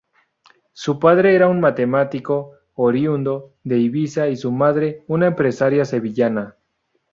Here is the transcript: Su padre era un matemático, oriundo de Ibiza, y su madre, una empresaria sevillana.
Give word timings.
Su 0.73 0.97
padre 0.97 1.35
era 1.35 1.47
un 1.47 1.59
matemático, 1.59 2.53
oriundo 2.73 3.53
de 3.63 3.77
Ibiza, 3.77 4.29
y 4.29 4.35
su 4.35 4.51
madre, 4.51 5.03
una 5.07 5.27
empresaria 5.27 5.85
sevillana. 5.85 6.55